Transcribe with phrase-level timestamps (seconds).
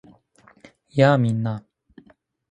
[0.95, 1.17] やあ！
[1.19, 1.63] みんな